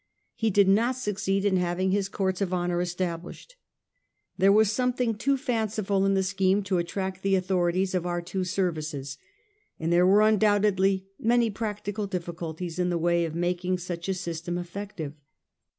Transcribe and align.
He 0.33 0.49
did 0.49 0.67
not 0.67 0.95
succeed 0.95 1.45
in 1.45 1.57
having 1.57 1.91
his 1.91 2.09
courts 2.09 2.41
of 2.41 2.51
honour 2.55 2.81
established. 2.81 3.55
There 4.35 4.51
was 4.51 4.71
something 4.71 5.13
too 5.13 5.37
fanciful 5.37 6.07
in 6.07 6.15
the 6.15 6.23
scheme 6.23 6.63
to 6.63 6.79
attract 6.79 7.21
the 7.21 7.35
authorities 7.35 7.93
of 7.93 8.07
our 8.07 8.19
two 8.19 8.43
services; 8.43 9.19
and 9.79 9.93
there 9.93 10.07
were 10.07 10.23
undoubtedly 10.23 11.05
many 11.19 11.51
practical 11.51 12.07
difficulties 12.07 12.79
in 12.79 12.89
the 12.89 12.97
way 12.97 13.25
of 13.25 13.35
making 13.35 13.77
such 13.77 14.09
a 14.09 14.15
system 14.15 14.57
effective. 14.57 15.13